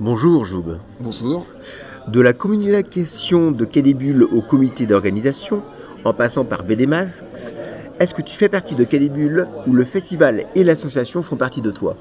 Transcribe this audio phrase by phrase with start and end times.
[0.00, 0.78] Bonjour Joub.
[0.98, 1.44] Bonjour.
[2.08, 5.60] De la communication de Quai des Bulles au comité d'organisation,
[6.06, 7.22] en passant par BDMAX,
[7.98, 11.36] est-ce que tu fais partie de Quai des Bulles où le festival et l'association font
[11.36, 11.96] partie de toi?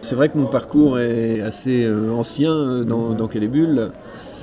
[0.00, 3.90] C'est vrai que mon parcours est assez euh, ancien euh, dans, dans Quai des Bulles.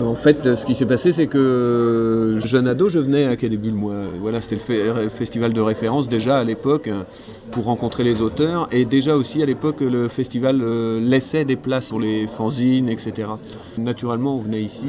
[0.01, 3.35] En fait, ce qui s'est passé, c'est que jeune ado, je venais à
[3.73, 4.07] moi.
[4.19, 7.03] Voilà, c'était le fe- festival de référence déjà à l'époque euh,
[7.51, 8.67] pour rencontrer les auteurs.
[8.71, 13.39] Et déjà aussi à l'époque, le festival euh, laissait des places pour les fanzines, etc.
[13.77, 14.87] Naturellement, on venait ici.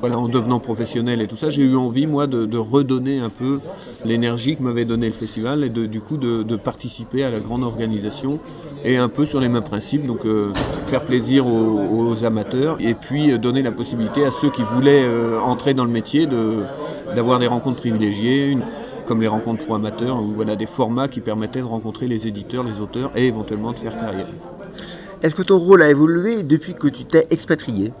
[0.00, 3.60] Voilà, en devenant professionnel et tout ça, j'ai eu envie, moi, de, redonner un peu
[4.04, 8.40] l'énergie que m'avait donné le festival et du coup de participer à la grande organisation
[8.84, 10.52] et un peu sur les mêmes principes, donc euh,
[10.86, 15.38] faire plaisir aux, amateurs et puis euh, donner la possibilité à ceux qui voulaient euh,
[15.40, 16.26] entrer dans le métier
[17.14, 18.56] d'avoir des rencontres privilégiées,
[19.06, 22.64] comme les rencontres pro amateurs, ou voilà des formats qui permettaient de rencontrer les éditeurs,
[22.64, 24.26] les auteurs et éventuellement de faire carrière.
[25.22, 27.92] Est-ce que ton rôle a évolué depuis que tu t'es expatrié?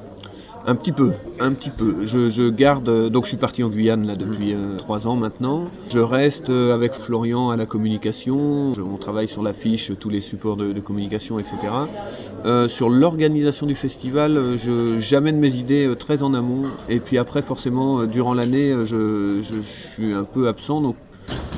[0.66, 2.04] Un petit peu, un petit peu.
[2.04, 5.16] Je, je garde, euh, donc je suis parti en Guyane là depuis euh, trois ans
[5.16, 5.64] maintenant.
[5.88, 8.74] Je reste euh, avec Florian à la communication.
[8.74, 11.56] Je- on travaille sur l'affiche, tous les supports de, de communication, etc.
[12.44, 16.62] Euh, sur l'organisation du festival, je j'amène mes idées très en amont.
[16.90, 20.82] Et puis après, forcément, durant l'année, je, je suis un peu absent.
[20.82, 20.96] Donc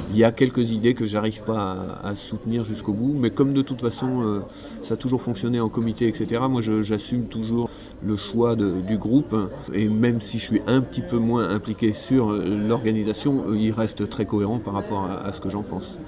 [0.09, 1.61] il y a quelques idées que j'arrive pas
[2.03, 4.41] à, à soutenir jusqu'au bout, mais comme de toute façon euh,
[4.81, 7.71] ça a toujours fonctionné en comité, etc., moi j'assume toujours
[8.03, 9.35] le choix de- du groupe,
[9.73, 13.71] et même si je suis un petit peu moins impliqué sur euh, l'organisation, euh, il
[13.73, 15.99] reste très cohérent par rapport à, à ce que j'en pense.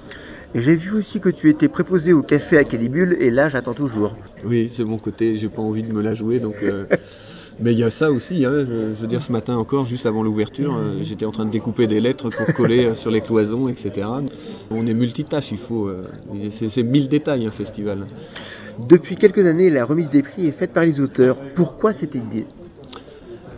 [0.53, 4.15] J'ai vu aussi que tu étais préposé au café à Bulles et là j'attends toujours.
[4.45, 6.55] Oui, c'est mon côté, j'ai pas envie de me la jouer, donc...
[6.63, 6.85] euh,
[7.61, 10.05] Mais il y a ça aussi, hein, je, je veux dire, ce matin encore, juste
[10.05, 13.21] avant l'ouverture, euh, j'étais en train de découper des lettres pour coller euh, sur les
[13.21, 14.07] cloisons, etc.
[14.69, 15.87] On est multitâche, il faut...
[15.87, 16.03] euh,
[16.51, 18.07] c'est mille détails, un festival.
[18.89, 21.37] Depuis quelques années, la remise des prix est faite par les auteurs.
[21.55, 22.45] Pourquoi cette idée?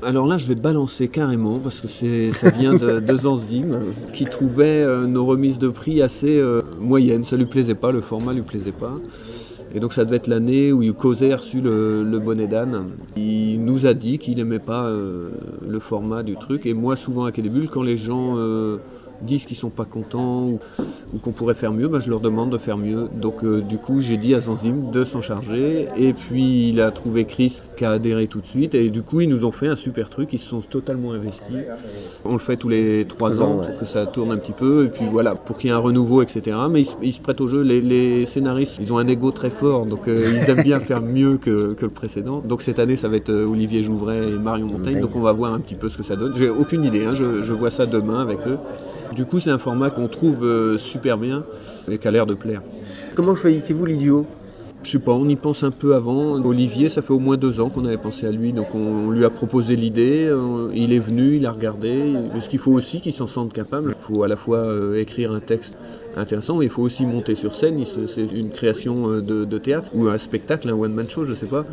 [0.04, 3.80] Alors là, je vais balancer carrément parce que c'est, ça vient de, de Zanzim
[4.14, 6.40] qui trouvait euh, nos remises de prix assez
[6.80, 7.26] moyennes.
[7.26, 8.94] Ça lui plaisait pas, le format lui plaisait pas.
[9.78, 12.86] Et donc ça devait être l'année où Cosé a reçu le, bonnet d'âne.
[13.16, 15.30] Il nous a dit qu'il aimait pas euh,
[15.68, 16.66] le format du truc.
[16.66, 18.78] Et moi, souvent à Bulles, quand les gens euh,
[19.22, 20.60] disent qu'ils sont pas contents ou,
[21.14, 23.08] ou qu'on pourrait faire mieux, ben, je leur demande de faire mieux.
[23.14, 25.88] Donc euh, du coup, j'ai dit à Zanzim de s'en charger.
[25.98, 28.76] Et puis il a trouvé Chris qui a adhéré tout de suite.
[28.76, 30.34] Et du coup, ils nous ont fait un super truc.
[30.34, 31.56] Ils se sont totalement investis.
[32.26, 34.86] On le fait tous les trois ans, pour que ça tourne un petit peu.
[34.86, 36.56] Et puis voilà, pour qu'il y ait un renouveau, etc.
[36.70, 37.62] Mais ils, se- ils se prêtent au jeu.
[37.62, 39.86] Les, les scénaristes, ils ont un ego très fort.
[39.86, 42.44] Donc euh, ils aiment bien faire mieux que, que le précédent.
[42.46, 45.00] Donc cette année, ça va être euh, Olivier Jouvray et Marion Montaigne.
[45.02, 46.34] Donc on va voir un petit peu ce que ça donne.
[46.36, 47.06] J'ai aucune idée.
[47.06, 47.14] hein.
[47.14, 48.58] Je, je vois ça demain avec eux.
[49.14, 51.44] Du coup, c'est un format qu'on trouve euh, super bien
[51.90, 52.62] et qui a l'air de plaire.
[53.16, 54.28] Comment choisissez-vous l'idiot
[54.84, 56.42] Je sais pas, on y pense un peu avant.
[56.46, 59.26] Olivier, ça fait au moins deux ans qu'on avait pensé à lui, donc on lui
[59.26, 60.28] a proposé l'idée.
[60.30, 62.14] euh, Il est venu, il a regardé.
[62.40, 63.96] Ce qu'il faut aussi qu'il s'en sente capable.
[63.98, 65.74] Il faut à la fois euh, écrire un texte
[66.16, 67.84] intéressant, mais il faut aussi monter sur scène.
[68.08, 71.66] C'est une création euh, de, théâtre ou un spectacle, un one-man show, je sais pas.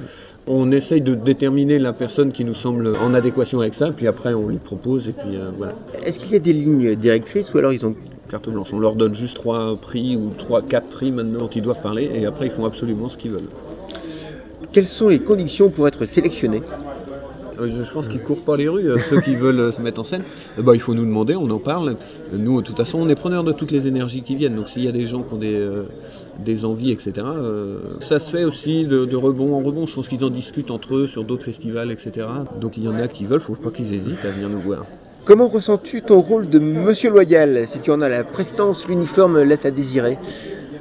[0.46, 4.34] On essaye de déterminer la personne qui nous semble en adéquation avec ça, puis après
[4.34, 5.74] on lui propose et puis voilà.
[6.04, 7.94] Est-ce qu'il y a des lignes directrices ou alors ils ont
[8.34, 8.70] Carte blanche.
[8.72, 12.10] On leur donne juste trois prix ou trois, quatre prix maintenant dont ils doivent parler
[12.12, 13.46] et après ils font absolument ce qu'ils veulent.
[14.72, 16.60] Quelles sont les conditions pour être sélectionné
[17.60, 20.00] Euh, Je pense qu'ils courent pas les rues, euh, ceux qui veulent euh, se mettre
[20.00, 20.24] en scène.
[20.58, 21.94] Bah, il faut nous demander, on en parle.
[22.32, 24.56] Nous, de toute façon, on est preneurs de toutes les énergies qui viennent.
[24.56, 25.84] Donc, s'il y a des gens qui ont des, euh,
[26.44, 29.86] des envies, etc., euh, ça se fait aussi de, de rebond en rebond.
[29.86, 32.26] Je pense qu'ils en discutent entre eux sur d'autres festivals, etc.
[32.60, 34.86] Donc, il y en a qui veulent, faut pas qu'ils hésitent à venir nous voir.
[35.24, 39.64] Comment ressens-tu ton rôle de monsieur loyal Si tu en as la prestance, l'uniforme laisse
[39.64, 40.18] à désirer?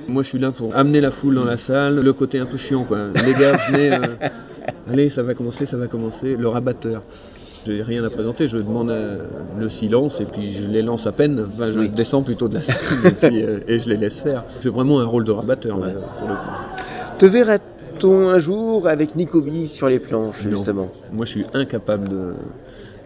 [0.09, 2.57] Moi, je suis là pour amener la foule dans la salle, le côté un peu
[2.57, 3.07] chiant, quoi.
[3.25, 3.99] Les gars, venez, euh,
[4.91, 6.35] allez, ça va commencer, ça va commencer.
[6.37, 7.03] Le rabatteur.
[7.65, 9.19] J'ai rien à présenter, je demande euh,
[9.57, 11.47] le silence et puis je les lance à peine.
[11.55, 11.87] Enfin, je Oui.
[11.89, 14.43] descends plutôt de la et, puis, euh, et je les laisse faire.
[14.59, 15.87] C'est vraiment un rôle de rabatteur, là,
[16.19, 16.41] pour le coup.
[17.19, 20.57] Te verra-t-on un jour avec Nicobi sur les planches, Non.
[20.57, 20.89] justement?
[21.13, 22.33] Moi, je suis incapable de.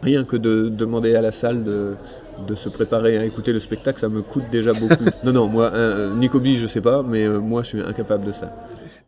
[0.02, 2.00] Rien que de demander à la salle de,
[2.38, 5.06] de se préparer à écouter le spectacle, ça me coûte déjà beaucoup.
[5.24, 8.32] non, non, moi, euh, Nicobi, je sais pas, mais euh, moi, je suis incapable de
[8.32, 8.52] ça.